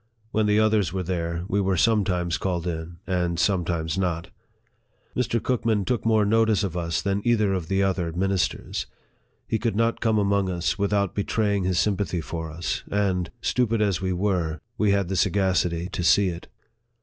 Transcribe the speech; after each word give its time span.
When 0.31 0.47
the 0.47 0.59
others 0.59 0.91
were 0.91 1.03
there, 1.03 1.45
we 1.47 1.61
were 1.61 1.77
sometimes 1.77 2.39
called 2.39 2.65
in 2.65 2.97
and 3.05 3.37
some 3.39 3.63
times 3.63 3.99
not. 3.99 4.31
Mr. 5.15 5.39
Cookman 5.39 5.85
took 5.85 6.07
more 6.07 6.25
notice 6.25 6.63
of 6.63 6.75
us 6.75 7.03
than 7.03 7.21
either 7.23 7.53
of 7.53 7.67
the 7.67 7.83
other 7.83 8.11
ministers. 8.11 8.87
He 9.47 9.59
could 9.59 9.75
not 9.75 10.01
come 10.01 10.17
among 10.17 10.49
us 10.49 10.79
without 10.79 11.13
betraying 11.13 11.65
his 11.65 11.77
sympathy 11.77 12.19
for 12.19 12.49
us, 12.49 12.81
and, 12.89 13.29
stupid 13.43 13.79
as 13.79 14.01
we 14.01 14.11
were, 14.11 14.59
we 14.75 14.89
had 14.89 15.07
the 15.07 15.15
sagacity 15.15 15.87
to 15.89 16.03
see 16.03 16.29
it. 16.29 16.47